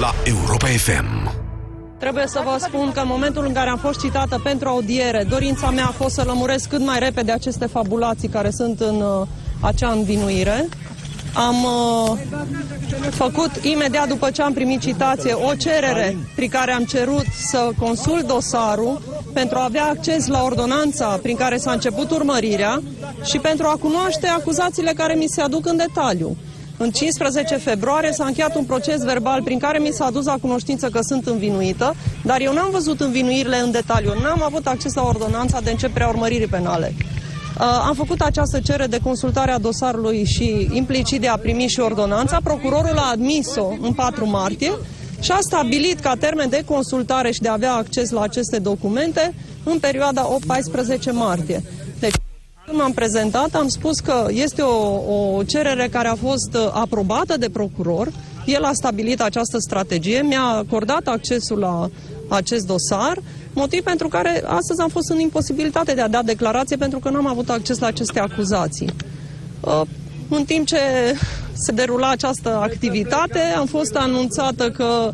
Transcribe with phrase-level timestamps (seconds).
[0.00, 1.30] la Europa FM.
[1.98, 5.70] Trebuie să vă spun că în momentul în care am fost citată pentru audiere, dorința
[5.70, 9.26] mea a fost să lămuresc cât mai repede aceste fabulații care sunt în uh,
[9.60, 10.68] acea învinuire.
[11.34, 12.18] Am uh,
[13.10, 18.26] făcut imediat după ce am primit citație o cerere prin care am cerut să consult
[18.26, 19.02] dosarul
[19.32, 22.82] pentru a avea acces la ordonanța prin care s-a început urmărirea
[23.24, 26.36] și pentru a cunoaște acuzațiile care mi se aduc în detaliu.
[26.82, 30.88] În 15 februarie s-a încheiat un proces verbal prin care mi s-a adus la cunoștință
[30.88, 31.94] că sunt învinuită,
[32.24, 36.08] dar eu n-am văzut învinuirile în detaliu, n-am avut acces la ordonanța de începere a
[36.08, 36.94] urmăririi penale.
[36.98, 41.80] Uh, am făcut această cerere de consultare a dosarului și implicit de a primi și
[41.80, 42.38] ordonanța.
[42.42, 44.72] Procurorul a admis-o în 4 martie
[45.20, 49.34] și a stabilit ca termen de consultare și de a avea acces la aceste documente
[49.64, 50.36] în perioada
[51.08, 51.62] 8-14 martie.
[51.98, 52.14] Deci,
[52.72, 57.36] când m-am prezentat, am spus că este o, o cerere care a fost uh, aprobată
[57.38, 58.12] de procuror.
[58.46, 61.88] El a stabilit această strategie, mi-a acordat accesul la
[62.28, 63.18] acest dosar,
[63.52, 67.26] motiv pentru care astăzi am fost în imposibilitate de a da declarație pentru că n-am
[67.26, 68.94] avut acces la aceste acuzații.
[69.60, 69.82] Uh,
[70.28, 70.78] în timp ce
[71.52, 75.12] se derula această activitate, am fost anunțată că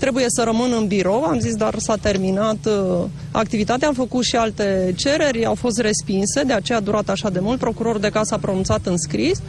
[0.00, 4.36] trebuie să rămân în birou, am zis, dar s-a terminat uh, activitatea, am făcut și
[4.36, 8.34] alte cereri, au fost respinse, de aceea a durat așa de mult, procurorul de casă
[8.34, 9.42] a pronunțat în scris,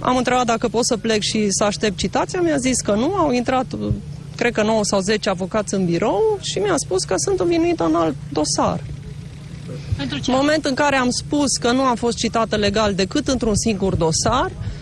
[0.00, 3.30] am întrebat dacă pot să plec și să aștept citația, mi-a zis că nu, au
[3.32, 3.88] intrat, uh,
[4.36, 7.94] cred că 9 sau 10 avocați în birou și mi-a spus că sunt învinuită în
[7.94, 8.80] alt dosar.
[9.96, 10.30] Pentru ce?
[10.30, 13.94] În moment în care am spus că nu am fost citată legal decât într-un singur
[13.94, 14.79] dosar, Uh,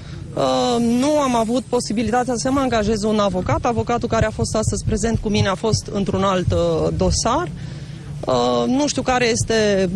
[0.78, 3.64] nu am avut posibilitatea să mă angajez un avocat.
[3.64, 7.48] Avocatul care a fost astăzi prezent cu mine a fost într-un alt uh, dosar.
[8.26, 9.90] Uh, nu știu care este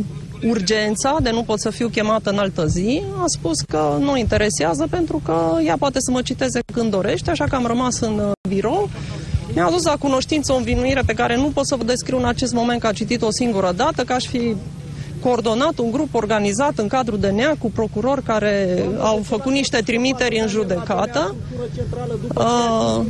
[0.48, 3.03] urgența de nu pot să fiu chemată în altă zi.
[3.23, 7.45] A spus că nu interesează pentru că ea poate să mă citeze când dorește, așa
[7.45, 8.89] că am rămas în uh, birou.
[9.55, 12.53] Mi-a adus la cunoștință o învinuire pe care nu pot să vă descriu în acest
[12.53, 14.57] moment că a citit o singură dată, că aș fi
[15.22, 20.48] coordonat un grup organizat în cadrul DNA cu procurori care au făcut niște trimiteri în
[20.48, 21.34] judecată.
[22.34, 23.00] Uh,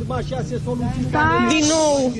[1.49, 2.11] din nou,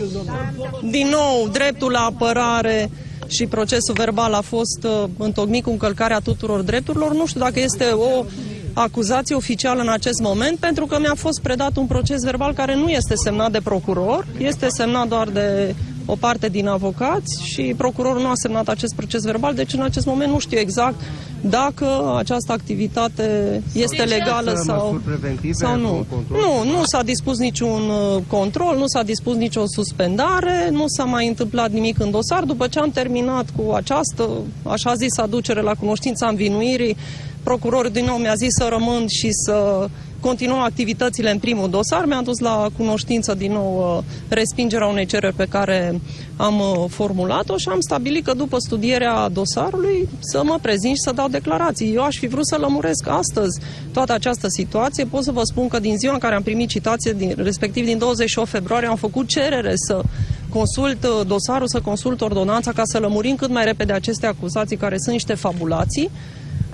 [0.92, 2.90] din nou, dreptul la apărare
[3.28, 7.14] și procesul verbal a fost uh, întocmit cu încălcarea tuturor drepturilor.
[7.14, 8.26] Nu știu dacă este o
[8.74, 12.90] acuzație oficială în acest moment, pentru că mi-a fost predat un proces verbal care nu
[12.90, 15.76] este semnat de procuror, este semnat doar de
[16.06, 20.06] o parte din avocați și procurorul nu a semnat acest proces verbal, deci în acest
[20.06, 21.02] moment nu știu exact
[21.42, 25.02] dacă această activitate este legală sau,
[25.52, 26.06] sau nu.
[26.30, 31.28] Nu, nu s-a dispus niciun uh, control, nu s-a dispus nicio suspendare, nu s-a mai
[31.28, 32.44] întâmplat nimic în dosar.
[32.44, 34.30] După ce am terminat cu această,
[34.64, 36.98] așa zis, aducere la cunoștința învinuirii,
[37.44, 39.88] procurorul din nou mi-a zis să rămân și să
[40.24, 42.06] continuăm activitățile în primul dosar.
[42.06, 46.02] Mi-a dus la cunoștință din nou uh, respingerea unei cereri pe care
[46.38, 51.12] am uh, formulat-o și am stabilit că după studierea dosarului să mă prezint și să
[51.12, 51.94] dau declarații.
[51.94, 53.60] Eu aș fi vrut să lămuresc astăzi
[53.92, 55.06] toată această situație.
[55.06, 57.98] Pot să vă spun că din ziua în care am primit citație, din, respectiv din
[57.98, 60.02] 28 februarie, am făcut cerere să
[60.50, 64.98] consult uh, dosarul, să consult ordonanța ca să lămurim cât mai repede aceste acuzații care
[64.98, 66.10] sunt niște fabulații.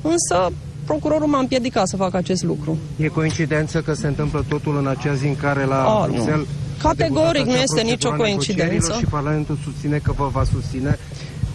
[0.01, 0.51] Însă
[0.91, 2.77] procurorul m-a împiedicat să fac acest lucru.
[2.97, 6.13] E coincidență că se întâmplă totul în acea zi în care la A, nu.
[6.13, 6.47] Bruxelles...
[6.81, 8.73] Categoric nu deputația este nicio procedura coincidență.
[8.73, 10.99] negocierilor Și Parlamentul susține că vă va susține.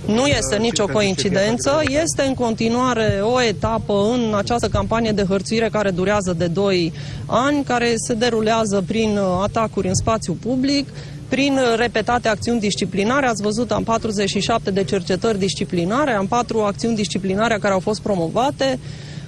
[0.07, 4.69] Nu este Uh, nicio și coincidență, pentru ce este în continuare o etapă în această
[4.69, 6.93] campanie de hărțuire care durează de 2
[7.27, 10.89] ani, care se derulează prin uh, atacuri în spațiu public,
[11.29, 13.27] prin uh, repetate acțiuni disciplinare.
[13.27, 18.79] Ați văzut, am 47 de cercetări disciplinare, am 4 acțiuni disciplinare care au fost promovate,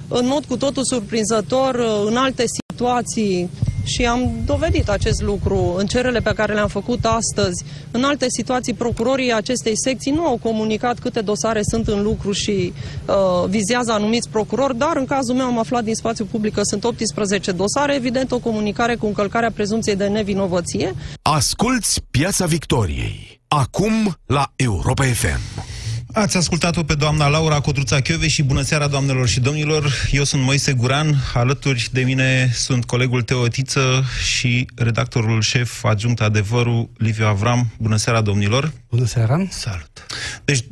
[0.07, 3.49] în mod cu totul surprinzător, uh, în alte situații
[3.87, 7.63] și am dovedit acest lucru în cerele pe care le-am făcut astăzi.
[7.91, 12.73] În alte situații, procurorii acestei secții nu au comunicat câte dosare sunt în lucru și
[13.05, 16.83] uh, vizează anumiți procurori, dar în cazul meu am aflat din spațiu public că sunt
[16.83, 20.95] 18 dosare, evident o comunicare cu încălcarea prezumției de nevinovăție.
[21.21, 23.41] Asculți Piața Victoriei.
[23.47, 25.75] Acum la Europa FM.
[26.13, 29.93] Ați ascultat-o pe doamna Laura Codruța Chiove și bună seara, doamnelor și domnilor.
[30.11, 36.89] Eu sunt Moise Guran, alături de mine sunt colegul Teotiță și redactorul șef adjunct adevărul
[36.97, 37.67] Liviu Avram.
[37.77, 38.71] Bună seara, domnilor.
[38.89, 39.45] Bună seara.
[39.49, 40.05] Salut.
[40.47, 40.63] Deci,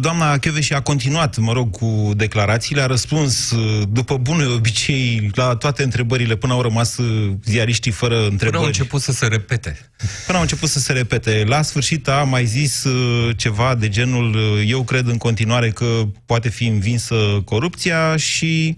[0.00, 3.54] doamna Chioveși a continuat, mă rog, cu declarațiile, a răspuns,
[3.88, 6.98] după bunul obicei, la toate întrebările, până au rămas
[7.44, 8.50] ziariștii fără întrebări.
[8.50, 9.90] Până au început să se repete.
[10.26, 11.44] Până au început să se repete.
[11.46, 12.86] La sfârșit a mai zis
[13.36, 17.14] ceva de genul, eu cred în continuare că poate fi învinsă
[17.44, 18.76] corupția și,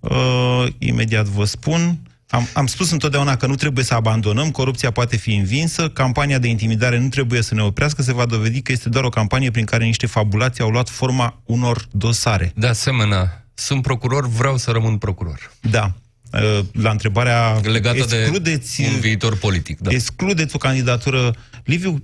[0.00, 1.98] uh, imediat vă spun,
[2.30, 6.48] Am, am spus întotdeauna că nu trebuie să abandonăm, corupția poate fi învinsă, campania de
[6.48, 9.64] intimidare nu trebuie să ne oprească, se va dovedi că este doar o campanie prin
[9.64, 12.52] care niște fabulații au luat forma unor dosare.
[12.54, 15.52] De asemenea, sunt procuror, vreau să rămân procuror.
[15.60, 15.92] Da.
[16.32, 19.80] Uh, La întrebarea Legată excludeți, de un viitor politic.
[19.80, 19.90] Da.
[19.90, 21.34] excludeți o candidatură.
[21.64, 22.02] Liviu,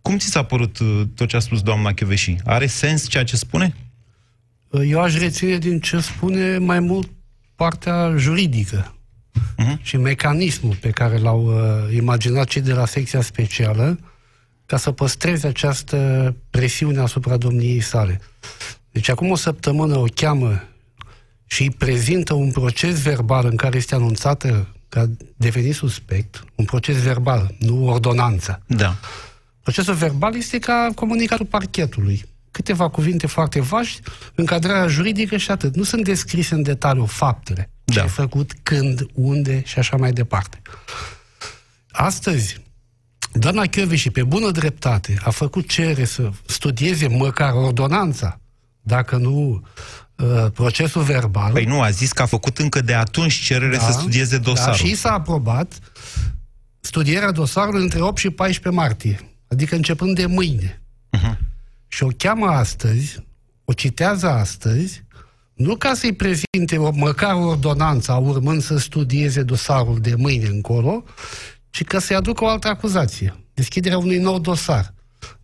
[0.00, 2.36] cum ți s-a părut uh, tot ce a spus doamna Chioveși?
[2.44, 3.74] Are sens ceea ce spune?
[4.86, 7.10] Eu aș reține din ce spune mai mult
[7.54, 8.94] partea juridică
[9.60, 9.78] Mhm.
[9.82, 13.98] și mecanismul pe care l-au uh, imaginat cei de la secția specială
[14.66, 18.20] ca să păstreze această presiune asupra domniei sale.
[18.90, 20.62] Deci acum o săptămână o cheamă
[21.46, 26.64] și îi prezintă un proces verbal în care este anunțată că a devenit suspect, un
[26.64, 28.60] proces verbal, nu ordonanța.
[28.66, 28.96] Da.
[29.62, 32.24] Procesul verbal este ca comunicatul parchetului.
[32.50, 33.98] Câteva cuvinte foarte vași,
[34.34, 35.76] încadrarea juridică și atât.
[35.76, 37.70] Nu sunt descrise în detaliu faptele.
[37.94, 38.00] Da.
[38.00, 40.62] Ce a făcut, când, unde și așa mai departe.
[41.90, 42.60] Astăzi,
[43.32, 43.62] doamna
[43.94, 48.40] și pe bună dreptate, a făcut cerere să studieze măcar ordonanța,
[48.80, 49.62] dacă nu
[50.16, 51.52] uh, procesul verbal.
[51.52, 54.72] Păi nu, a zis că a făcut încă de atunci cerere să studieze dosarul.
[54.72, 55.78] Da, și și s-a aprobat
[56.80, 60.82] studierea dosarului între 8 și 14 martie, adică începând de mâine.
[61.10, 61.38] Mhm.
[61.88, 63.24] Și o cheamă astăzi,
[63.64, 65.04] o citează astăzi,
[65.60, 71.04] nu ca să-i prezinte o, măcar ordonanța, urmând să studieze dosarul de mâine încolo,
[71.70, 74.94] ci ca să-i aducă o altă acuzație, deschiderea unui nou dosar.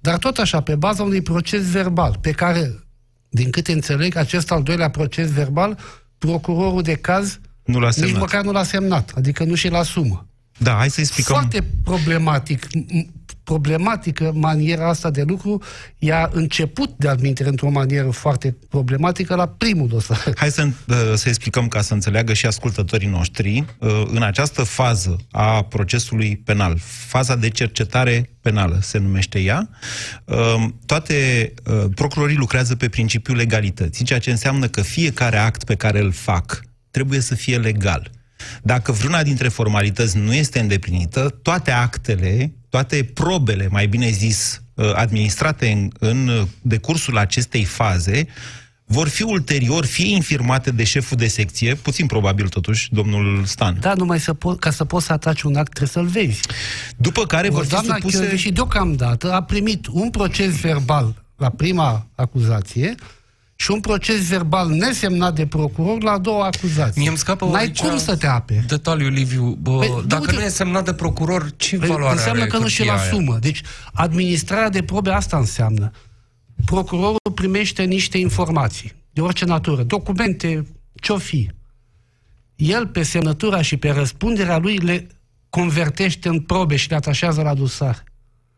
[0.01, 2.85] Dar tot așa, pe baza unui proces verbal, pe care,
[3.29, 5.79] din câte înțeleg, acest al doilea proces verbal,
[6.19, 8.21] procurorul de caz Nu l-a nici semnat.
[8.21, 10.27] măcar nu l-a semnat, adică nu și-l asumă.
[10.59, 11.35] Da, hai să explicăm.
[11.35, 13.07] Foarte problematic, m-
[13.47, 15.63] problematică maniera asta de lucru.
[15.99, 20.33] Ea a început de admitere într-o manieră foarte problematică la primul dosar.
[20.37, 23.65] Hai să, uh, să explicăm ca să înțeleagă și ascultătorii noștri.
[23.79, 26.77] Uh, În această fază a procesului penal,
[27.07, 29.69] faza de cercetare penală se numește ea,
[30.25, 35.75] uh, toate uh, procurorii lucrează pe principiul legalității, ceea ce înseamnă că fiecare act pe
[35.75, 36.61] care îl fac
[36.91, 38.11] trebuie să fie legal.
[38.63, 44.93] Dacă vreuna dintre formalități nu este îndeplinită, toate actele, toate probele, mai bine zis, uh,
[44.95, 48.27] administrate în, în uh, decursul acestei faze,
[48.89, 53.77] vor fi ulterior fie infirmate de șeful de secție, puțin probabil totuși, domnul Stan.
[53.81, 56.41] Da, numai să po- ca să poți să ataci un act trebuie să-l vezi.
[56.97, 58.37] După care vor Ori fi doamna supuse...
[58.37, 62.95] și deocamdată a primit un proces verbal la prima acuzație
[63.57, 67.01] și un proces verbal nesemnat de procuror la a doua acuzație.
[67.01, 68.67] Mie îmi scapă N-ai aici cum să te aperi.
[68.67, 69.59] Detaliu, Liviu.
[69.61, 72.59] Bă, Păi, dacă du-te- nu e semnat de procuror, ce Păi, valoare înseamnă are că
[72.59, 73.13] nu și-l hârtia aia?
[73.13, 73.39] asumă.
[73.41, 73.63] Deci,
[73.93, 75.91] administrarea de probe asta înseamnă.
[76.65, 81.51] Procurorul primește niște informații, de orice natură, documente, ce-o fi.
[82.57, 85.07] El, pe semnătura și pe răspunderea lui, le
[85.51, 88.05] convertește în probe și le atașează la dosar.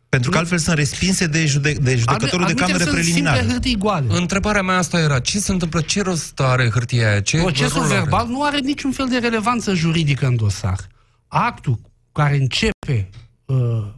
[0.09, 3.37] Pentru că altfel sunt respinse de, jude- de judecătorul de Admi- cameră admitem, sunt preliminară.
[3.39, 4.07] simple hârtii goale.
[4.09, 7.21] Întrebarea mea asta era, ce se întâmplă, ce rost are hârtia aia?
[7.21, 7.95] Ce Procesul rol are?
[7.99, 10.79] verbal nu are niciun fel de relevanță juridică în dosar.
[11.27, 11.79] Actul
[12.13, 13.09] care începe
[13.45, 13.57] uh,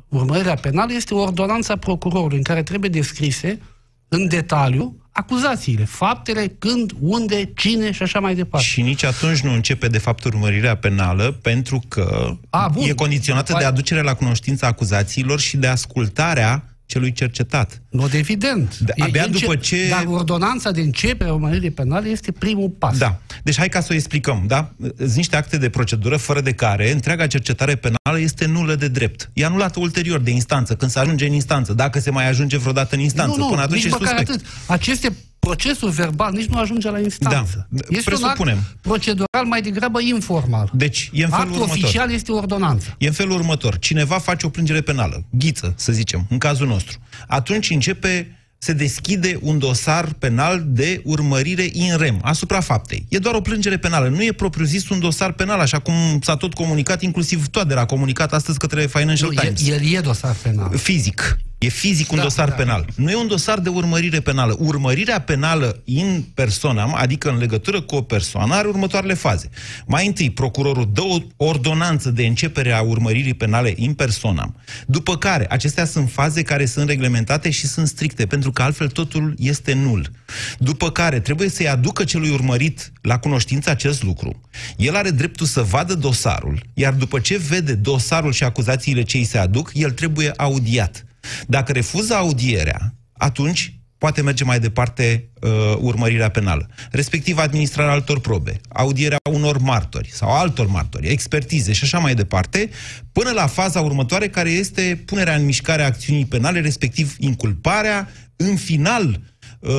[0.09, 3.61] urmărirea penală este ordonanța procurorului în care trebuie descrise
[4.09, 8.67] în detaliu acuzațiile, faptele, când, unde, cine și așa mai departe.
[8.67, 12.89] Și nici atunci nu începe, de fapt, urmărirea penală, pentru că A, bun.
[12.89, 17.83] e condiționată După de aia- aducerea la cunoștință acuzațiilor și de ascultarea celui cercetat.
[17.91, 18.79] În mod evident.
[18.79, 22.99] Da, abia înce- după ce- Dar ordonanța de începere a urmăririi penale este primul pas.
[22.99, 23.21] Da.
[23.43, 24.73] Deci hai ca să o explicăm, da?
[24.99, 29.31] Sunt niște acte de procedură fără de care întreaga cercetare penală este nulă de drept.
[29.33, 32.95] E anulată ulterior de instanță, când se ajunge în instanță, dacă se mai ajunge vreodată
[32.95, 33.37] în instanță.
[33.37, 34.31] nu, nu, Până atunci nici e măcar suspect.
[34.31, 34.45] atât.
[34.67, 35.13] Aceste
[35.55, 37.67] procesul verbal nici nu ajunge la instanță.
[37.71, 38.57] Da, Este un presupunem.
[38.59, 40.71] act procedural mai degrabă informal.
[40.73, 41.83] Deci, e în felul Actul următor.
[41.83, 42.95] oficial este ordonanță.
[42.99, 43.79] E în felul următor.
[43.79, 46.99] Cineva face o plângere penală, ghiță, să zicem, în cazul nostru.
[47.27, 53.07] Atunci începe, se deschide un dosar penal de urmărire in rem, asupra faptei.
[53.09, 56.55] E doar o plângere penală, nu e propriu-zis un dosar penal, așa cum s-a tot
[56.55, 59.69] comunicat, inclusiv Toader a comunicat astăzi către Financial Nu, Times.
[59.69, 60.77] el, el e dosar penal.
[60.77, 61.37] Fizic.
[61.63, 62.55] E fizic un Da, dosar da.
[62.55, 62.87] penal.
[62.95, 64.57] Nu e un dosar de urmărire penală.
[64.59, 69.49] Urmărirea penală in personam, adică în legătură cu o persoană, are următoarele faze.
[69.87, 74.57] Mai întâi, procurorul dă o ordonanță de începere a urmăririi penale in personam.
[74.87, 79.35] După care, acestea sunt faze care sunt reglementate și sunt stricte, pentru că altfel totul
[79.39, 80.11] este nul.
[80.59, 84.41] După care, trebuie să-i aducă celui urmărit la cunoștință acest lucru.
[84.77, 89.25] El are dreptul să vadă dosarul, iar după ce vede dosarul și acuzațiile ce îi
[89.25, 91.05] se aduc, el trebuie audiat.
[91.47, 98.61] Dacă refuză audierea, atunci poate merge mai departe uh, urmărirea penală, respectiv administrarea altor probe,
[98.69, 102.71] audierea unor martori sau altor martori, expertize și așa mai departe,
[103.13, 108.57] până la faza următoare care este punerea în mișcare a acțiunii penale, respectiv inculparea, în
[108.57, 109.21] final
[109.61, 109.73] uh,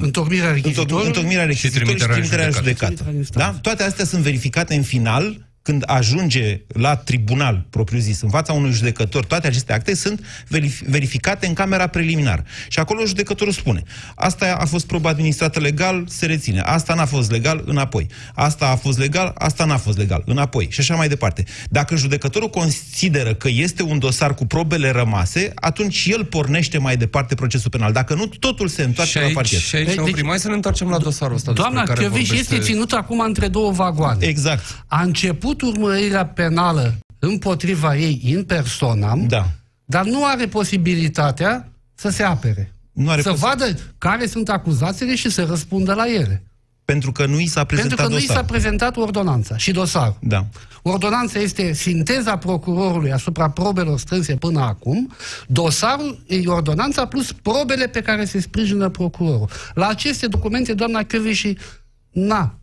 [0.00, 2.92] Întocmirea rechizitorului întocmirea rechizitorului și trimiterea în trimiterea în judecată.
[2.92, 2.94] judecată.
[2.94, 3.52] Trimiterea în instanță.
[3.52, 3.58] Da?
[3.60, 8.72] Toate astea sunt verificate în final când ajunge la tribunal, propriu zis, în fața unui
[8.72, 12.44] judecător, toate aceste acte sunt verif- verificate în camera preliminar.
[12.68, 13.82] Și acolo judecătorul spune,
[14.14, 16.60] asta a fost probă administrată legal, se reține.
[16.60, 18.06] Asta n-a fost legal, înapoi.
[18.34, 20.66] Asta a fost legal, asta n-a fost legal, înapoi.
[20.70, 21.44] Și așa mai departe.
[21.70, 27.34] Dacă judecătorul consideră că este un dosar cu probele rămase, atunci el pornește mai departe
[27.34, 27.92] procesul penal.
[27.92, 29.58] Dacă nu, totul se întoarce Și la aici, parchet.
[29.60, 30.26] și aici Deci- ne oprim.
[30.28, 32.54] Hai să ne întoarcem la dosarul ăsta Doamna despre care Chioviș vorbește...
[32.54, 34.26] este ținută acum între două vagoane.
[34.26, 34.84] Exact.
[34.86, 39.46] A început urmărirea penală împotriva ei în personam, Da.
[39.84, 42.72] dar nu are posibilitatea să se apere.
[42.92, 46.42] Nu are să posi- vadă care sunt acuzațiile și să răspundă la ele.
[46.84, 48.48] Pentru că nu i s-a prezentat Pentru că nu i s-a dosarul.
[48.50, 50.16] prezentat ordonanța și dosarul.
[50.20, 50.46] Da.
[50.82, 55.12] Ordonanța este sinteza procurorului asupra probelor strânse până acum,
[55.46, 59.48] dosarul e ordonanța plus probele pe care se sprijină procurorul.
[59.74, 61.54] La aceste documente doamna Căveși
[62.10, 62.58] n-a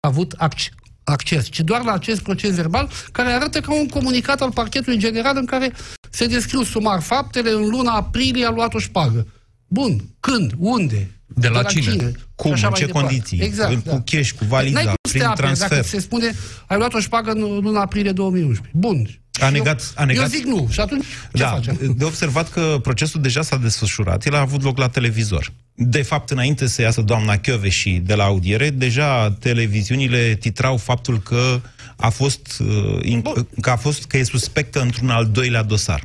[0.00, 4.52] avut acc- acces, ci doar la acest proces verbal care arată ca un comunicat al
[4.52, 5.72] parchetului general în care
[6.10, 9.26] se descriu sumar faptele în luna aprilie a luat o șpagă.
[9.66, 10.00] Bun.
[10.20, 10.52] Când?
[10.58, 11.10] Unde?
[11.26, 12.12] De la cine?
[12.34, 13.08] Cum, Și așa în mai ce departe.
[13.08, 13.38] condiții?
[13.40, 13.90] Exact, În- da.
[13.90, 15.68] cu cash, cu valiza, N-ai cum să te prin aperi transfer.
[15.68, 16.32] Dacă se spune,
[16.66, 18.76] ai luat o șpagă în luna aprilie 2011.
[18.78, 19.08] Bun.
[19.40, 20.68] A Și negat- eu, a negat- Eu zic nu.
[20.70, 21.94] Și atunci ce da, facem?
[21.96, 25.52] de observat că procesul deja s-a desfășurat, el a avut loc la televizor.
[25.74, 31.60] De fapt, înainte să iasă doamna Chioveși de la audiere, deja televiziunile titrau faptul că
[31.96, 33.22] a fost, uh, in,
[33.60, 36.04] că a fost că e suspectă într-un al doilea dosar.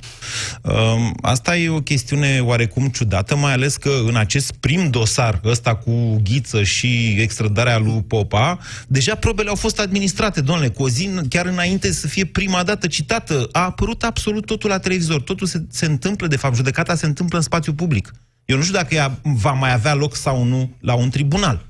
[0.61, 5.75] Um, Asta e o chestiune oarecum ciudată, mai ales că în acest prim dosar, ăsta
[5.75, 11.09] cu ghiță și extradarea lui Popa, deja probele au fost administrate, domnule, cu o zi
[11.29, 13.49] chiar înainte să fie prima dată citată.
[13.51, 15.21] A apărut absolut totul la televizor.
[15.21, 18.13] Totul se, se întâmplă, de fapt, judecata se întâmplă în spațiu public.
[18.45, 21.65] Eu nu știu dacă ea va mai avea loc sau nu la un tribunal.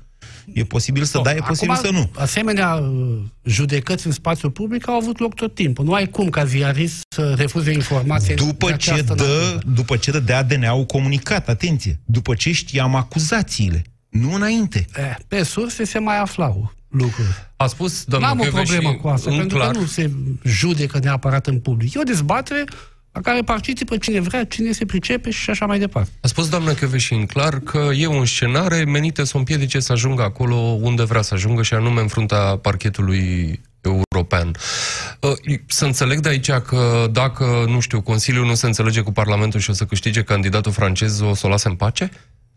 [0.54, 2.10] E posibil să da, e posibil Acum, să nu.
[2.14, 5.84] Asemenea, uh, judecăți în spațiu public au avut loc tot timpul.
[5.84, 9.72] Nu ai cum ca ziarist să refuze informații După de ce, această dă, natură.
[9.74, 14.86] după ce dă de ADN-ul comunicat, atenție, după ce știam acuzațiile, nu înainte.
[14.96, 17.28] Eh, Pe surse se mai aflau lucruri.
[17.56, 20.10] A spus doamna N-am o Gheveși problemă cu asta, în pentru clar, că nu se
[20.44, 21.94] judecă neapărat în public.
[21.94, 22.64] E o dezbatere
[23.12, 26.10] la care participă cine vrea, cine se pricepe și așa mai departe.
[26.20, 29.92] A spus doamna Chioveși în clar că e un scenare menite să o împiedice să
[29.92, 34.56] ajungă acolo unde vrea să ajungă și anume în fruntea parchetului european.
[35.20, 39.60] Uh, Să înțeleg de aici că dacă, nu știu, Consiliul nu se înțelege cu Parlamentul
[39.60, 42.10] și o să câștige candidatul francez, o să o lase în pace?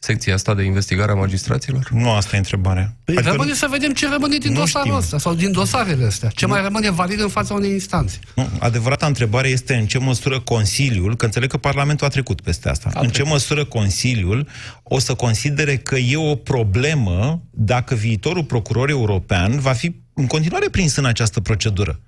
[0.04, 1.90] Secția asta de investigare a magistraților?
[1.92, 2.96] Nu asta e întrebarea.
[3.04, 4.98] Păi Adică rămâne să vedem ce rămâne din nu dosarul știm.
[4.98, 6.30] ăsta sau din dosarele astea.
[6.30, 8.20] Ce mai rămâne valid în fața unei instanțe.
[8.36, 12.70] Nu, adevărata întrebare este în ce măsură Consiliul, că înțeleg că Parlamentul a trecut peste
[12.70, 14.48] asta, în ce măsură Consiliul
[14.84, 20.70] o să considere că e o problemă dacă viitorul procuror european va fi în continuare
[20.70, 22.00] prins în această procedură.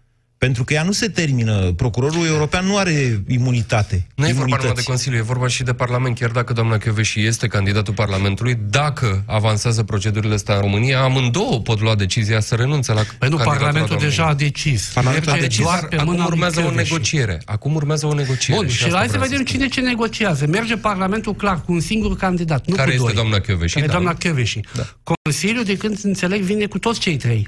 [0.43, 1.71] Pentru că ea nu se termină.
[1.75, 4.07] Procurorul european nu are imunitate.
[4.15, 4.87] Nu e vorba numai de imunități.
[4.87, 6.17] Consiliu, e vorba și de Parlament.
[6.19, 11.81] Chiar dacă doamna Chioveși este candidatul Parlamentului, dacă avansează procedurile astea în România, amândouă pot
[11.81, 14.09] lua decizia să renunțe la Păi nu, candidatura Parlamentul doamnei.
[14.09, 14.91] deja a decis.
[14.93, 16.91] Parlamentul a Merge decis, doar Dar pe acum mâna lui urmează o Chioveși.
[16.91, 17.41] negociere.
[17.45, 18.59] Acum urmează o negociere.
[18.61, 19.59] Bun, și asta hai să vreau vedem spun.
[19.59, 20.47] cine ce negociază.
[20.47, 23.15] Merge Parlamentul clar cu un singur candidat, nu Care cu este doi.
[23.15, 23.93] doamna Chioveși, Care e da.
[23.93, 24.59] doamna Chioveși.
[24.75, 24.83] Da.
[25.23, 27.47] Consiliul, de când înțeleg, vine cu toți cei trei.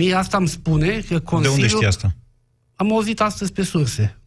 [0.00, 1.54] Mie asta îmi spune că De Consiliul...
[1.54, 2.14] unde știi asta?
[2.74, 4.18] Am auzit astăzi pe surse.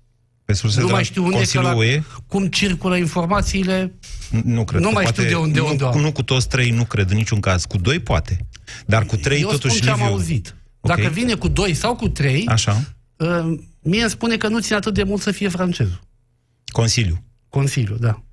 [0.45, 2.01] Pe surse nu de la mai știu unde, că Consiliul la, UE?
[2.27, 3.93] cum circulă informațiile.
[4.43, 4.81] Nu cred.
[4.81, 5.99] Nu că mai poate, știu de unde- nu, unde au.
[5.99, 7.65] nu cu toți trei, nu cred în niciun caz.
[7.65, 8.47] Cu doi poate.
[8.85, 10.55] Dar cu trei Eu totuși spun ce am Liviu- auzit.
[10.79, 10.95] Ok.
[10.95, 12.83] Dacă vine cu doi sau cu trei, Așa.
[13.17, 15.99] uh, mie îmi spune că nu ține atât de mult să fie francezul.
[16.71, 17.23] Consiliu.
[17.49, 18.23] Consiliul, da.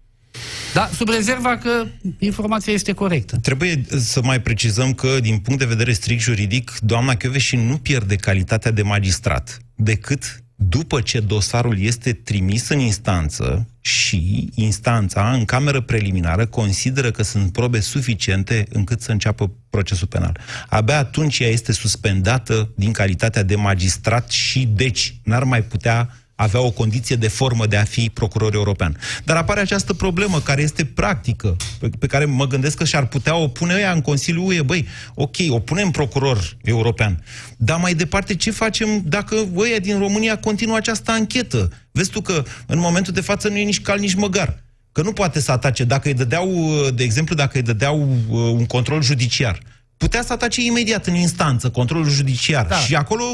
[0.74, 1.86] Dar sub rezerva că
[2.18, 3.36] informația este corectă.
[3.36, 8.16] Trebuie să mai precizăm că, din punct de vedere strict juridic, doamna Chioveși nu pierde
[8.16, 15.80] calitatea de magistrat, decât după ce dosarul este trimis în instanță și instanța, în cameră
[15.80, 20.40] preliminară, consideră că sunt probe suficiente încât să înceapă procesul penal.
[20.68, 26.60] Abia atunci ea este suspendată din calitatea de magistrat și, deci, n-ar mai putea avea
[26.60, 28.96] o condiție de formă de a fi procuror european.
[29.24, 33.36] Dar apare această problemă care este practică, pe, pe care mă gândesc că și-ar putea
[33.36, 34.62] o pune ea în Consiliul UE.
[34.62, 37.24] Băi, ok, o punem procuror european,
[37.56, 41.72] dar mai departe ce facem dacă ăia din România continuă această anchetă?
[41.90, 44.62] Vezi tu că în momentul de față nu e nici cal, nici măgar.
[44.92, 45.84] că nu poate să atace.
[45.84, 46.50] Dacă îi dădeau,
[46.94, 49.60] de exemplu, dacă îi dădeau uh, un control judiciar,
[50.00, 52.66] putea să atace imediat în instanță controlul judiciar.
[52.66, 52.76] Da.
[52.76, 53.24] Și acolo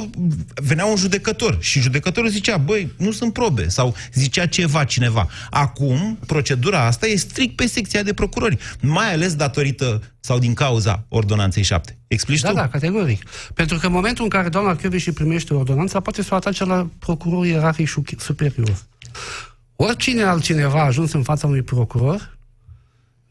[0.54, 5.28] venea un judecător și judecătorul zicea, băi, nu sunt probe, sau zicea ceva cineva.
[5.50, 11.04] Acum, procedura asta e strict pe secția de procurori, mai ales datorită sau din cauza
[11.08, 11.99] ordonanței 7.
[12.06, 12.54] Explici da, tu?
[12.54, 13.23] Da, categoric.
[13.54, 16.88] Pentru că în momentul în care doamna și primește ordonanța, poate să o atace la
[16.99, 18.76] procurorul ierarhic superior.
[19.76, 22.36] Oricine altcineva a ajuns în fața unui procuror,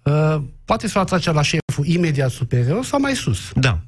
[0.06, 3.40] uh, poate să o atrage la șeful imediat superior sau mai sus.
[3.54, 3.80] Da.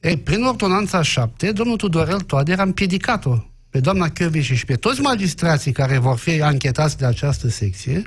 [0.00, 3.36] E, prin ordonanța 7, domnul Tudorel Toader a împiedicat-o
[3.70, 8.02] pe doamna Chioviși și pe toți magistrații care vor fi anchetați de această secție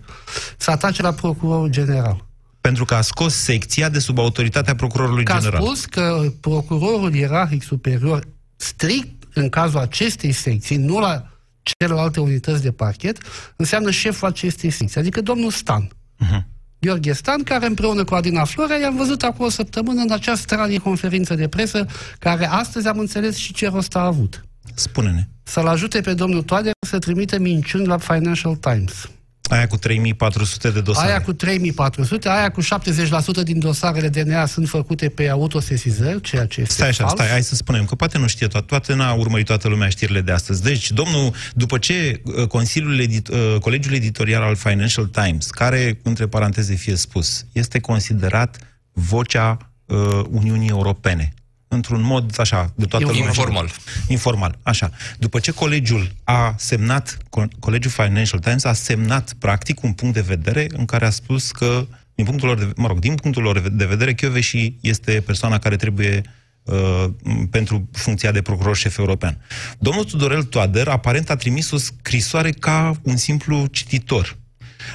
[0.58, 2.26] să atace la procurorul general.
[2.62, 5.62] Pentru că a scos secția de sub autoritatea procurorului că general.
[5.62, 11.32] a spus că procurorul ierarhic superior, strict în cazul acestei secții, nu la
[11.64, 13.18] celelalte unități de parchet,
[13.56, 15.88] înseamnă șeful acestei secții, adică domnul Stan.
[15.88, 16.44] Uh-huh.
[16.82, 20.78] Gheorghe Stan, care împreună cu Adina Florea i-am văzut acum o săptămână în această stranie
[20.78, 21.86] conferință de presă,
[22.20, 24.46] care astăzi am înțeles și ce rost a avut.
[24.74, 25.28] Spune-ne.
[25.44, 29.10] Să-l ajute pe domnul Toader să trimite minciuni la Financial Times.
[29.50, 31.10] Aia cu 3400 de dosare.
[31.10, 36.62] Aia cu 3400, aia cu 70% din dosarele DNA sunt făcute pe autosesizări, ceea ce
[36.62, 37.14] este Stai așa, fals.
[37.14, 40.22] stai, hai să spunem, că poate nu știe toată, toate n-a urmărit toată lumea știrile
[40.22, 40.64] de astăzi.
[40.64, 46.28] Deci, domnul, după ce uh, Consiliul edit, uh, Colegiul Editorial al Financial Times, care, între
[46.28, 48.58] paranteze fie spus, este considerat
[48.94, 49.98] vocea uh,
[50.30, 51.34] Uniunii Europene,
[51.74, 53.28] într-un mod așa, de toată lumea.
[53.28, 53.72] Informal.
[54.08, 54.92] Informal, așa.
[55.20, 57.18] După ce colegiul a semnat,
[57.60, 61.88] colegiul Financial Times a semnat practic un punct de vedere în care a spus că,
[62.16, 65.76] din punctul lor de, mă rog, din punctul lor de vedere, Chioveși este persoana care
[65.76, 66.22] trebuie
[66.64, 67.06] uh,
[67.50, 69.38] pentru funcția de procuror șef european.
[69.80, 74.38] Domnul Tudorel Toader aparent a trimis o scrisoare ca un simplu cititor.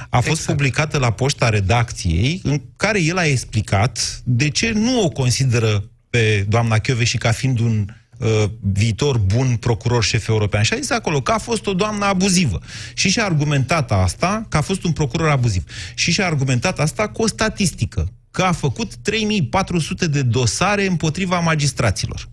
[0.09, 0.57] A fost exact.
[0.57, 6.45] publicată la poșta redacției, în care el a explicat de ce nu o consideră pe
[6.49, 7.85] doamna și ca fiind un
[8.17, 10.63] uh, viitor bun procuror șef european.
[10.63, 12.61] Și a zis acolo că a fost o doamnă abuzivă.
[12.93, 15.63] Și și-a argumentat asta că a fost un procuror abuziv.
[15.93, 22.29] Și și-a argumentat asta cu o statistică, că a făcut 3400 de dosare împotriva magistraților.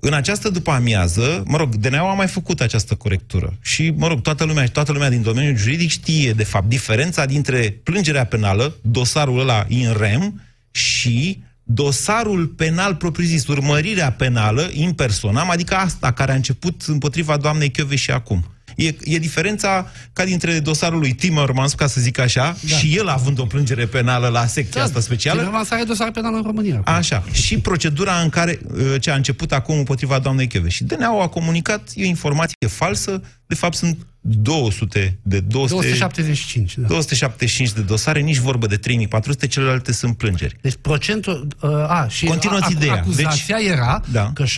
[0.00, 4.20] În această după amiază, mă rog, DNA a mai făcut această corectură și, mă rog,
[4.20, 9.40] toată lumea, toată lumea din domeniul juridic știe, de fapt, diferența dintre plângerea penală, dosarul
[9.40, 11.42] ăla in rem, și
[11.74, 17.96] dosarul penal propriu-zis, urmărirea penală in personam, adică asta care a început împotriva doamnei Chiove
[17.96, 18.44] și acum.
[18.76, 22.76] E, e diferența ca dintre dosarul lui Timmermans, ca să zic așa, da.
[22.76, 25.38] și el având o plângere penală la secția da, asta specială.
[25.38, 26.76] Timmermans are dosar penal în România.
[26.76, 26.94] Acum.
[26.94, 27.24] Așa.
[27.32, 30.68] Și procedura în care, uh, ce a început acum împotriva doamnei Chiove.
[30.68, 36.76] Și DNA-ul a comunicat, e o informație falsă, de fapt sunt 200 de 200, 275,
[36.76, 36.86] da.
[36.86, 40.56] 275 de dosare, nici vorbă de 3400, celelalte sunt plângeri.
[40.60, 41.46] Deci procentul...
[41.60, 42.92] Uh, a, și Continuați a, ideea.
[42.92, 44.30] Acuzația deci, era da.
[44.34, 44.48] că 70%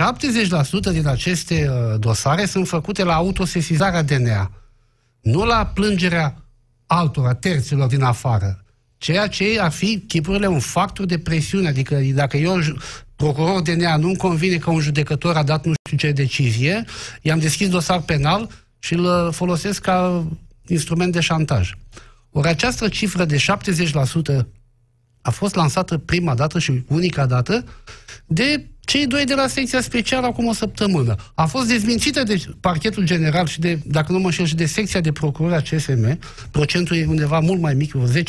[0.93, 4.51] din aceste uh, dosare sunt făcute la autosesizarea DNA,
[5.21, 6.45] nu la plângerea
[6.87, 8.65] altora, terților din afară.
[8.97, 11.69] Ceea ce ar fi chipurile un factor de presiune.
[11.69, 12.61] Adică dacă eu,
[13.17, 16.85] procuror DNA, nu-mi convine că un judecător a dat nu știu ce decizie,
[17.23, 18.49] i-am deschis dosar penal,
[18.85, 20.27] și îl folosesc ca
[20.67, 21.75] instrument de șantaj.
[22.31, 24.47] Ori această cifră de 70%
[25.23, 27.65] a fost lansată prima dată și unica dată
[28.27, 31.15] de cei doi de la secția specială acum o săptămână.
[31.35, 35.01] A fost dezmințită de parchetul general și de, dacă nu mă înșel, și de secția
[35.01, 36.19] de procurare a CSM.
[36.51, 38.23] Procentul e undeva mult mai mic, 10%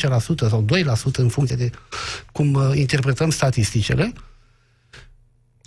[0.48, 0.64] sau
[1.12, 1.70] 2% în funcție de
[2.32, 4.12] cum uh, interpretăm statisticele.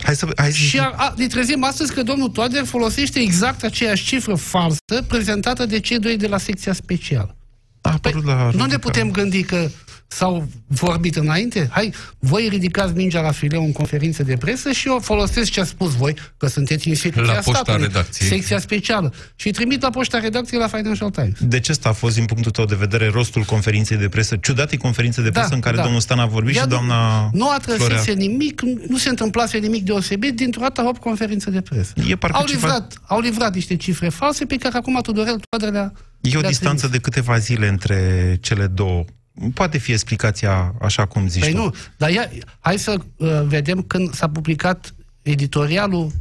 [0.03, 0.57] Hai să, hai să...
[0.57, 5.65] Și a, a, ne trezim astăzi că domnul Toader folosește exact aceeași cifră falsă prezentată
[5.65, 7.35] de cei doi de la secția specială.
[7.81, 9.69] A păi, la nu ne putem gândi că
[10.11, 11.67] s-au vorbit înainte?
[11.71, 15.63] Hai, voi ridicați mingea la fileu în conferință de presă și eu folosesc ce a
[15.63, 18.29] spus voi, că sunteți instituția la poșta statului, redacției.
[18.29, 19.13] secția specială.
[19.35, 21.33] Și trimit la poșta redacției la Financial Times.
[21.39, 24.35] De ce asta a fost, din punctul tău de vedere, rostul conferinței de presă?
[24.35, 25.81] Ciudate conferințe de presă da, în care da.
[25.81, 29.83] domnul Stan a vorbit Ia și doamna Nu a trăsese nimic, nu se întâmplase nimic
[29.83, 31.93] deosebit, dintr-o dată hop conferință de presă.
[32.09, 33.05] E au, livrat, ceva...
[33.07, 36.91] au livrat niște cifre false pe care acum Tudorel Toader le-a E o distanță trimis.
[36.91, 39.05] de câteva zile între cele două
[39.53, 41.57] Poate fi explicația așa cum zici păi tu.
[41.57, 46.11] nu, dar ia, hai să uh, vedem când s-a publicat editorialul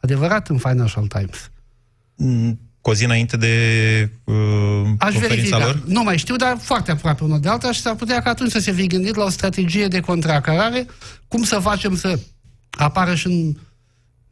[0.00, 1.50] adevărat în Financial Times.
[2.16, 3.54] Mm, cu o zi înainte de
[4.24, 4.34] uh,
[4.98, 5.58] Aș conferința verifica.
[5.58, 5.82] lor?
[5.86, 8.58] Nu mai știu, dar foarte aproape unul de alta și s-ar putea ca atunci să
[8.58, 10.86] se fi gândit la o strategie de contracarare,
[11.28, 12.18] cum să facem să
[12.70, 13.54] apară și în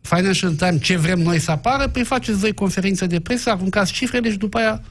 [0.00, 4.30] Financial Times ce vrem noi să apară, păi faceți voi conferință de presă, aruncați cifrele
[4.30, 4.82] și după aia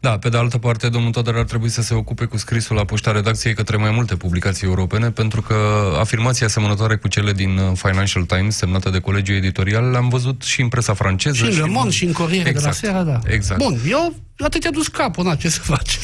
[0.00, 2.84] Da, pe de altă parte, domnul Toader ar trebui să se ocupe cu scrisul la
[2.84, 5.54] poșta redacției către mai multe publicații europene, pentru că
[5.98, 10.60] afirmații asemănătoare cu cele din uh, Financial Times, semnată de colegiul editorial, le-am văzut și
[10.60, 11.36] în presa franceză.
[11.36, 13.32] Și în Le Monde și în Corriere exact, de la seara, da.
[13.32, 13.60] Exact.
[13.60, 15.98] Bun, eu atât te-a dus capul, na, ce să faci?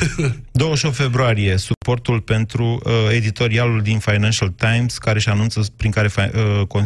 [0.52, 6.82] 28 februarie, suportul pentru uh, editorialul din Financial Times, care și anunță, prin care uh,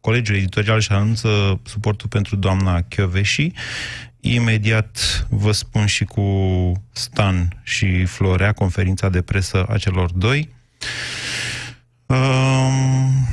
[0.00, 3.52] colegiul editorial și anunță suportul pentru doamna Chioveși.
[4.34, 6.22] Imediat vă spun și cu
[6.92, 10.54] Stan și Florea, conferința de presă a celor doi.
[12.06, 13.26] Um,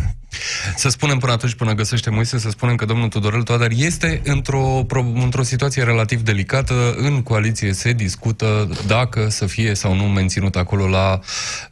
[0.75, 4.85] să spunem până atunci, până găsește Moise, să spunem că domnul Tudorel Toader este într-o,
[5.13, 6.95] într-o situație relativ delicată.
[6.97, 11.19] În coaliție se discută dacă să fie sau nu menținut acolo la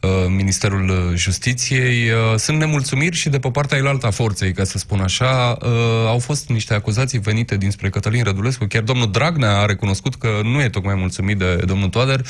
[0.00, 2.10] uh, Ministerul Justiției.
[2.10, 5.56] Uh, sunt nemulțumiri și de pe partea ilaltă a forței, ca să spun așa.
[5.62, 5.68] Uh,
[6.06, 8.64] au fost niște acuzații venite dinspre Cătălin Rădulescu.
[8.64, 12.20] Chiar domnul Dragnea a recunoscut că nu e tocmai mulțumit de domnul Toader.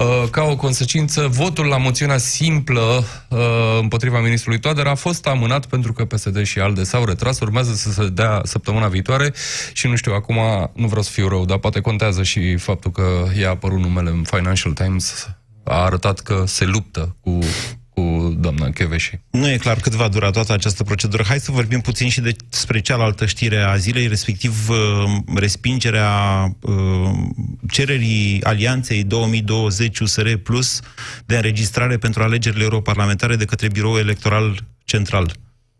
[0.00, 3.38] Uh, ca o consecință, votul la moțiunea simplă uh,
[3.80, 7.90] împotriva ministrului Toader a fost amânat pentru că PSD și ALDE s-au retras, urmează să
[7.92, 9.32] se dea săptămâna viitoare
[9.72, 10.36] și nu știu, acum
[10.74, 14.22] nu vreau să fiu rău, dar poate contează și faptul că i-a apărut numele în
[14.22, 15.28] Financial Times,
[15.64, 17.38] a arătat că se luptă cu
[18.00, 19.18] cu doamna Cheveși.
[19.30, 21.22] Nu e clar cât va dura toată această procedură.
[21.26, 24.76] Hai să vorbim puțin și despre cealaltă știre a zilei, respectiv uh,
[25.34, 26.10] respingerea
[26.60, 26.72] uh,
[27.70, 30.80] cererii Alianței 2020 USR Plus
[31.26, 35.32] de înregistrare pentru alegerile europarlamentare de către Biroul Electoral Central.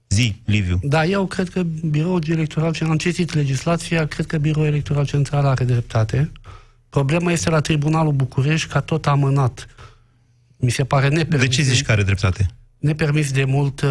[0.08, 0.78] Zi, Liviu.
[0.82, 5.46] Da, eu cred că Biroul Electoral Central, am citit legislația, cred că Biroul Electoral Central
[5.46, 6.32] are dreptate.
[6.88, 9.66] Problema este la Tribunalul București, ca tot amânat.
[10.60, 11.48] Mi se pare nepermis.
[11.48, 12.46] De ce zici că are dreptate?
[12.78, 13.90] Nepermis de mult, uh,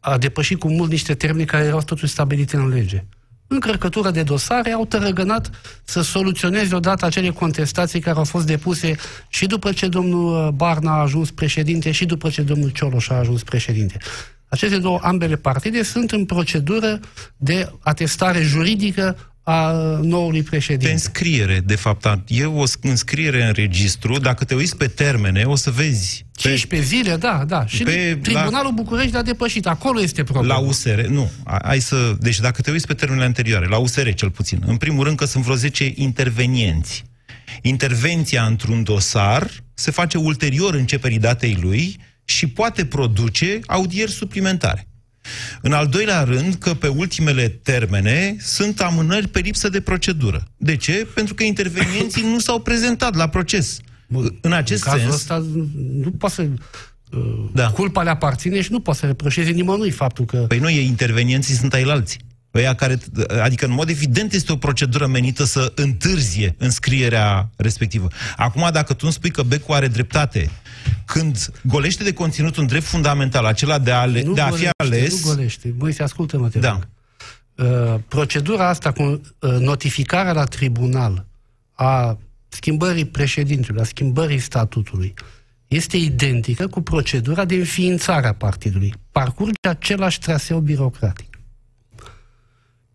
[0.00, 3.04] a depășit cu mult niște termeni care erau totuși stabilite în lege.
[3.46, 5.50] Încărcătură de dosare au tărăgănat
[5.84, 8.96] să soluționeze odată acele contestații care au fost depuse
[9.28, 13.14] și după ce domnul uh, Barna a ajuns președinte și după ce domnul Cioloș a
[13.14, 13.98] ajuns președinte.
[14.48, 17.00] Aceste două, ambele partide, sunt în procedură
[17.36, 19.70] de atestare juridică a
[20.02, 20.86] noului președinte.
[20.86, 22.06] Pe înscriere, de fapt.
[22.26, 24.18] E o înscriere în registru.
[24.18, 26.28] Dacă te uiți pe termene, o să vezi...
[26.36, 27.66] 15 zile, da, da.
[27.66, 29.66] Și pe, Tribunalul la, București a depășit.
[29.66, 30.54] Acolo este problema.
[30.54, 31.30] La USR, nu.
[31.62, 32.16] Hai să...
[32.18, 35.24] Deci dacă te uiți pe termenele anterioare, la USR cel puțin, în primul rând că
[35.24, 37.04] sunt vreo 10 intervenienți.
[37.62, 44.89] Intervenția într-un dosar se face ulterior începerii datei lui și poate produce audieri suplimentare.
[45.60, 50.42] În al doilea rând, că pe ultimele termene sunt amânări pe lipsă de procedură.
[50.56, 51.06] De ce?
[51.14, 53.78] Pentru că intervenienții nu s-au prezentat la proces.
[54.08, 55.20] Bun, în acest în cazul sens...
[55.20, 55.46] ăsta
[56.00, 56.48] nu poate să...
[57.16, 57.70] Uh, da.
[57.70, 60.36] Culpa le aparține și nu poate să reproșeze nimănui faptul că...
[60.36, 62.20] Păi nu, ei intervenienții sunt ai alții.
[62.54, 62.98] Ăia care,
[63.42, 68.08] adică, în mod evident, este o procedură menită să întârzie înscrierea respectivă.
[68.36, 70.50] Acum, dacă tu îmi spui că Becu are dreptate
[71.04, 74.86] când golește de conținut un drept fundamental, acela de a, ale, de a golește, fi
[74.86, 75.24] ales...
[75.24, 75.68] Nu golește.
[75.68, 76.78] Băi, se ascultă-mă, te da.
[77.54, 79.20] Uh, procedura asta cu uh,
[79.58, 81.26] notificarea la tribunal
[81.72, 85.14] a schimbării președintelui, a schimbării statutului,
[85.68, 88.94] este identică cu procedura de înființare a partidului.
[89.12, 91.29] Parcurge același traseu birocratic.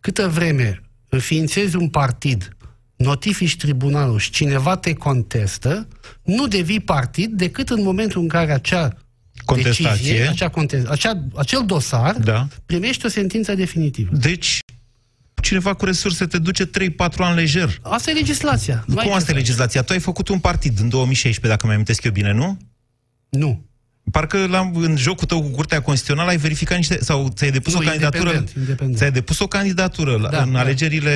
[0.06, 2.58] Câtă vreme înființezi un partid
[2.96, 5.88] notifici tribunalul și cineva te contestă,
[6.24, 8.98] nu devii partid decât în momentul în care acea
[9.46, 9.90] Contestație.
[9.90, 12.48] decizie, acea contest, acea, acel dosar da.
[12.66, 14.16] primește o sentință definitivă.
[14.16, 14.60] Deci,
[15.42, 16.70] cineva cu resurse te duce 3-4
[17.18, 17.80] ani lejer.
[17.82, 18.86] Asta e legislația.
[18.96, 19.82] Cum asta e legislația?
[19.82, 22.58] Tu ai făcut un partid în 2016, dacă mi amintesc eu bine, nu?
[23.30, 23.66] Nu.
[24.12, 26.98] Parcă la, în jocul tău cu Curtea Constituțională ai verificat niște...
[27.02, 28.20] sau ți-ai depus nu, o candidatură...
[28.20, 28.98] Independent, independent.
[28.98, 30.60] Ți-ai depus o candidatură la, da, în da.
[30.60, 31.12] alegerile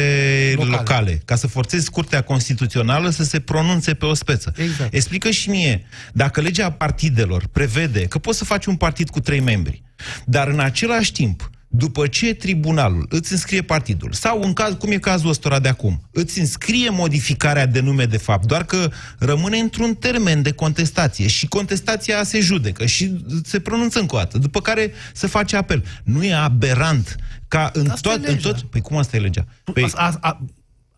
[0.55, 0.75] locale.
[0.75, 4.53] locale, ca să forțezi Curtea Constituțională să se pronunțe pe o speță.
[4.55, 4.93] Exact.
[4.93, 9.39] Explică și mie, dacă legea partidelor prevede că poți să faci un partid cu trei
[9.39, 9.83] membri,
[10.25, 14.97] dar în același timp după ce tribunalul îți înscrie partidul, sau în caz, cum e
[14.97, 19.95] cazul ăstora de acum, îți înscrie modificarea de nume de fapt, doar că rămâne într-un
[19.95, 24.91] termen de contestație și contestația se judecă și se pronunță încă o dată, după care
[25.13, 25.85] se face apel.
[26.03, 27.15] Nu e aberant
[27.47, 28.61] ca în asta tot, în tot...
[28.61, 29.45] Păi cum asta e legea?
[29.73, 29.91] Păi...
[29.95, 30.45] A, a, a,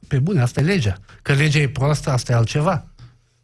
[0.08, 0.98] pe bune, asta e legea.
[1.22, 2.86] Că legea e proastă, asta e altceva.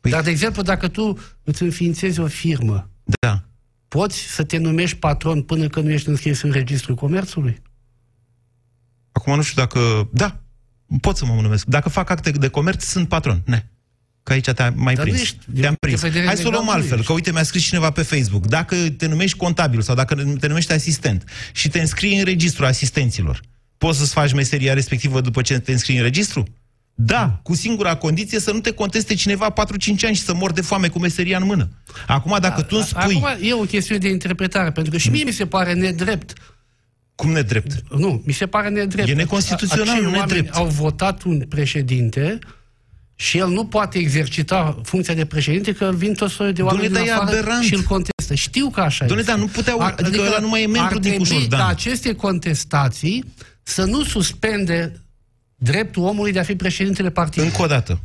[0.01, 0.11] Păi...
[0.11, 3.46] Dar, de exemplu, dacă tu îți înființezi o firmă, da
[3.87, 7.61] Poți să te numești patron până când nu ești înscris în registrul comerțului?
[9.11, 10.09] Acum nu știu dacă...
[10.11, 10.41] Da,
[11.01, 11.65] pot să mă numesc.
[11.65, 13.41] Dacă fac acte de comerț, sunt patron.
[13.45, 13.65] Ne.
[14.23, 15.21] Că aici te-am mai Dar prins.
[15.21, 16.01] Ești, te-am prins.
[16.01, 18.45] Hai să o luăm altfel, că uite, mi-a scris cineva pe Facebook.
[18.45, 21.23] Dacă te numești contabil sau dacă te numești asistent
[21.53, 23.41] și te înscrii în registrul asistenților,
[23.77, 26.43] poți să-ți faci meseria respectivă după ce te înscrii în registru?
[26.99, 29.55] Da, cu singura condiție să nu te conteste cineva 4-5
[30.05, 31.69] ani și să mor de foame cu meseria în mână.
[32.07, 33.01] Acum, dacă tu îmi spui...
[33.23, 36.33] Acum e o chestiune de interpretare, pentru că și mie mi se pare nedrept.
[37.15, 37.83] Cum nedrept?
[37.97, 39.09] Nu, mi se pare nedrept.
[39.09, 40.55] E neconstituțional, Acei nu oameni nedrept.
[40.55, 42.39] au votat un președinte
[43.15, 46.91] și el nu poate exercita funcția de președinte că vin tot soiul de oameni Dom'le,
[46.91, 47.63] din dar e afară aberant.
[47.63, 48.33] și îl contestă.
[48.33, 49.21] Știu că așa Dom'le, este.
[49.31, 51.59] dar nu puteau- adică ăla nu mai e membru ar din trebui Cușor, Dan.
[51.59, 53.23] ca aceste contestații
[53.63, 55.01] să nu suspende
[55.57, 57.49] dreptul omului de a fi președintele partidului.
[57.49, 57.99] Încă o dată.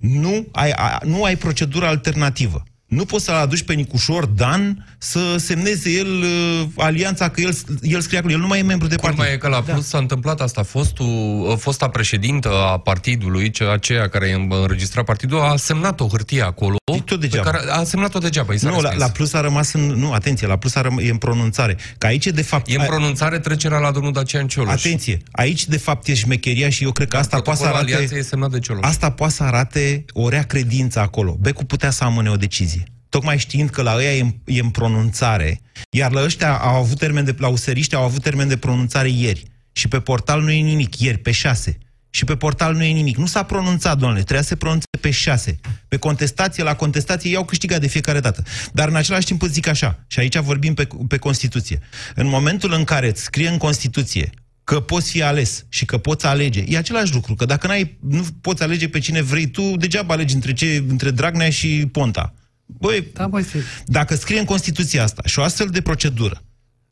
[0.00, 2.62] Nu ai, a, nu ai procedură alternativă.
[2.86, 8.00] Nu poți să-l aduci pe Nicușor Dan să semneze el uh, alianța, că el, el
[8.00, 8.32] scrie acolo.
[8.32, 9.16] El nu mai e membru de partid.
[9.16, 10.62] Culmea e că la Plus s-a întâmplat asta.
[10.62, 16.42] Fostul, fosta președintă a partidului, ce- aceea care e înregistrat partidul, a semnat o hârtie
[16.42, 16.76] acolo.
[16.94, 17.50] E tot degeaba.
[17.50, 18.52] Pe care, a semnat-o degeaba.
[18.52, 19.02] i s-a Nu, la, respins.
[19.02, 19.80] la plus a rămas în...
[19.80, 21.76] Nu, atenție, la plus a răm, e în pronunțare.
[21.98, 22.68] Că aici, de fapt...
[22.70, 24.72] E în a- pronunțare trecerea la domnul Dacian Cioloș.
[24.72, 27.92] Atenție, aici, de fapt, e șmecheria și eu cred că asta poate să Protocolul arate...
[27.94, 28.82] alianței e semnat de Cioloș.
[28.88, 31.36] Asta poate să arate o rea credință acolo.
[31.40, 32.83] Becu putea să amâne o decizie.
[33.14, 36.98] Tocmai știind că la ăia e în, e în pronunțare, iar la ăștia au avut
[36.98, 39.42] termen de, la useriști au avut termen de pronunțare ieri.
[39.72, 41.78] Și pe portal nu e nimic, ieri, pe 6.
[42.10, 43.16] Și pe portal nu e nimic.
[43.16, 45.60] Nu s-a pronunțat, domnule, trebuia să se pronunțe pe 6.
[45.88, 48.42] Pe contestație, la contestație, i-au câștigat de fiecare dată.
[48.72, 51.78] Dar în același timp îți zic așa, și aici vorbim pe, pe Constituție.
[52.14, 54.30] În momentul în care îți scrie în Constituție
[54.64, 58.26] că poți fi ales și că poți alege, e același lucru, că dacă n-ai, nu
[58.40, 62.34] poți alege pe cine vrei tu, degeaba alegi între, ce, între Dragnea și Ponta.
[62.66, 66.42] Băi, Da, măi, se- dacă scrie în Constituția asta și o astfel de procedură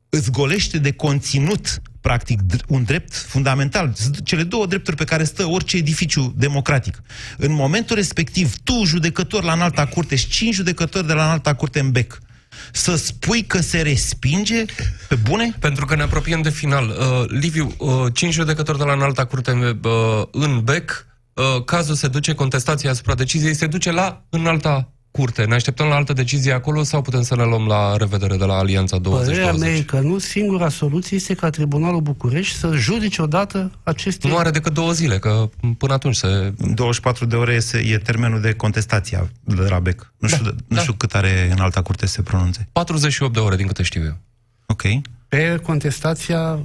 [0.09, 5.25] îți golește de conținut, practic, dr- un drept fundamental, sunt cele două drepturi pe care
[5.25, 7.03] stă orice edificiu democratic.
[7.39, 11.81] În momentul respectiv, tu, judecător la înalta curte și cinci judecători de la înalta curte
[11.81, 12.19] în bec,
[12.73, 14.65] să spui că se respinge
[15.09, 15.55] pe bune?
[15.59, 16.89] Pentru că ne apropiem de final.
[16.89, 22.09] Uh, Liviu, uh, cinci judecători de la înalta curte uh, în bec, uh, cazul se
[22.09, 25.45] duce, contestația asupra deciziei se duce la înalta curte.
[25.45, 28.55] Ne așteptăm la altă decizie acolo sau putem să ne luăm la revedere de la
[28.55, 29.61] Alianța Părerea 2020?
[29.61, 34.29] mea e că nu singura soluție este ca Tribunalul București să judece odată aceste...
[34.29, 35.49] Nu are decât două zile, că
[35.79, 36.53] până atunci se...
[36.75, 40.13] 24 de ore este, e termenul de contestație de la bec.
[40.19, 40.81] Nu știu, nu da.
[40.81, 42.69] știu cât are în alta curte să se pronunțe.
[42.73, 44.17] 48 de ore, din câte știu eu.
[44.67, 44.83] Ok.
[45.29, 46.59] pe contestația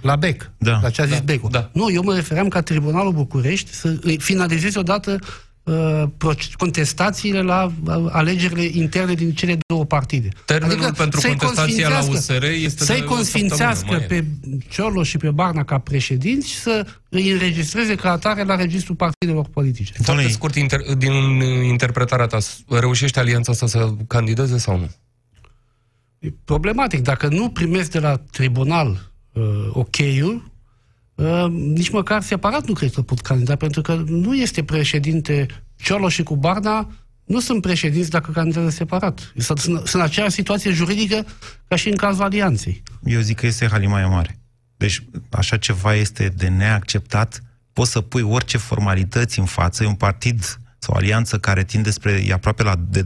[0.00, 0.78] la BEC, Da.
[0.82, 1.48] la ce a zis Da, Becul.
[1.50, 1.70] da.
[1.72, 5.49] Nu, eu mă refeream ca Tribunalul București să îi finalizeze odată uh, proce-
[6.56, 10.28] contestațiile la uh, alegerile interne din cele două partide.
[10.44, 14.24] Termenul pentru să-i contestația la consfințească- USR este Să-i de o consfințească săptămână, pe
[14.68, 19.46] Ciorlo și pe Barna ca președinți și să îi înregistreze ca atare la registrul partidelor
[19.52, 19.92] politice.
[19.92, 21.12] Foarte Doamne, scurt, inter- din
[21.64, 24.90] interpretarea ta, reușește alianța asta să candideze sau nu?
[26.18, 27.00] E problematic.
[27.00, 29.42] Dacă nu primesc de la tribunal uh,
[29.72, 30.50] ok-ul,
[31.20, 36.14] uh, nici măcar separat nu cred că pot candida, pentru că nu este președinte Cioloș
[36.14, 36.90] și cu Barna,
[37.24, 39.32] nu sunt președinți dacă candidează separat.
[39.36, 41.26] Sunt, sunt, sunt în aceeași situație juridică
[41.68, 42.82] ca și în cazul alianței.
[43.04, 44.38] Eu zic că este halimaia mare.
[44.76, 47.42] Deci așa ceva este de neacceptat.
[47.72, 49.82] Poți să pui orice formalități în față.
[49.82, 53.04] E un partid sau o alianță care tinde spre e aproape la de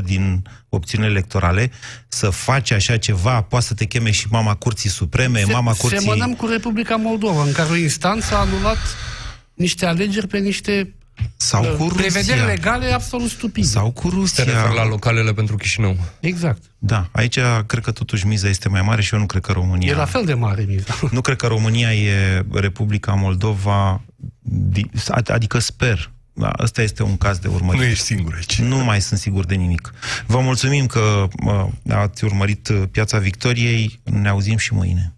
[0.00, 1.70] 20% din opțiunile electorale,
[2.08, 5.98] să faci așa ceva, poate să te cheme și mama Curții Supreme, mama Curții...
[5.98, 8.76] Semănăm cu Republica Moldova, în care o instanță a anulat
[9.54, 10.94] niște alegeri pe niște
[11.36, 12.44] Sau uh, cu prevederi Rusia.
[12.44, 13.66] legale absolut stupide.
[13.66, 14.84] Sau cu Se refer la Rusia.
[14.84, 15.96] localele pentru Chișinău.
[16.20, 16.62] Exact.
[16.78, 19.92] Da, aici cred că totuși miza este mai mare și eu nu cred că România...
[19.92, 20.98] E la fel de mare miza.
[21.10, 24.02] Nu cred că România e Republica Moldova,
[24.42, 24.90] di-
[25.26, 26.10] adică sper.
[26.38, 27.82] Da, ăsta este un caz de urmărit.
[27.82, 28.58] ești singur aici.
[28.60, 29.94] Nu mai sunt sigur de nimic.
[30.26, 34.00] Vă mulțumim că mă, ați urmărit uh, Piața Victoriei.
[34.04, 35.14] Ne auzim și mâine.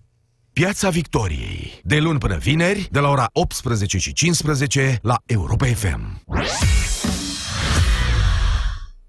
[0.52, 1.80] Piața Victoriei.
[1.84, 6.22] De luni până vineri, de la ora 18 și 15 la Europa FM.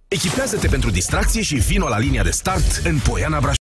[0.08, 3.59] Echipează-te pentru distracție și vino la linia de start în Poiana Brașov.